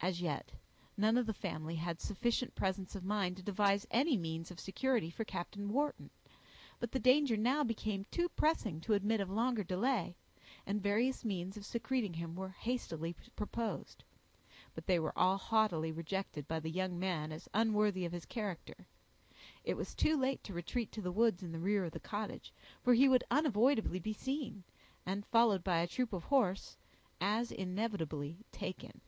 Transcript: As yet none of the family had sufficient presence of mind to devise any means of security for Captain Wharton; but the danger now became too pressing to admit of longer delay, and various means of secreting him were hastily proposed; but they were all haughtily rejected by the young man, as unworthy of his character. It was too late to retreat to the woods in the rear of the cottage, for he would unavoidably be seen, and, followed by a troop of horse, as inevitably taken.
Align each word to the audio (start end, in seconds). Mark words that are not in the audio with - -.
As 0.00 0.20
yet 0.20 0.52
none 0.96 1.18
of 1.18 1.26
the 1.26 1.34
family 1.34 1.74
had 1.74 2.00
sufficient 2.00 2.54
presence 2.54 2.94
of 2.94 3.04
mind 3.04 3.36
to 3.36 3.42
devise 3.42 3.84
any 3.90 4.16
means 4.16 4.48
of 4.52 4.60
security 4.60 5.10
for 5.10 5.24
Captain 5.24 5.72
Wharton; 5.72 6.10
but 6.78 6.92
the 6.92 7.00
danger 7.00 7.36
now 7.36 7.64
became 7.64 8.04
too 8.04 8.28
pressing 8.28 8.80
to 8.82 8.94
admit 8.94 9.20
of 9.20 9.28
longer 9.28 9.64
delay, 9.64 10.14
and 10.64 10.80
various 10.80 11.24
means 11.24 11.56
of 11.56 11.66
secreting 11.66 12.14
him 12.14 12.36
were 12.36 12.50
hastily 12.50 13.16
proposed; 13.34 14.04
but 14.72 14.86
they 14.86 15.00
were 15.00 15.12
all 15.18 15.36
haughtily 15.36 15.90
rejected 15.90 16.46
by 16.46 16.60
the 16.60 16.70
young 16.70 16.96
man, 16.96 17.32
as 17.32 17.48
unworthy 17.52 18.04
of 18.04 18.12
his 18.12 18.24
character. 18.24 18.86
It 19.64 19.74
was 19.74 19.96
too 19.96 20.16
late 20.16 20.44
to 20.44 20.54
retreat 20.54 20.92
to 20.92 21.02
the 21.02 21.12
woods 21.12 21.42
in 21.42 21.50
the 21.50 21.58
rear 21.60 21.84
of 21.84 21.90
the 21.92 21.98
cottage, 22.00 22.52
for 22.84 22.94
he 22.94 23.08
would 23.08 23.24
unavoidably 23.32 23.98
be 23.98 24.12
seen, 24.12 24.62
and, 25.04 25.26
followed 25.26 25.64
by 25.64 25.80
a 25.80 25.88
troop 25.88 26.12
of 26.12 26.22
horse, 26.22 26.76
as 27.20 27.50
inevitably 27.50 28.44
taken. 28.52 29.00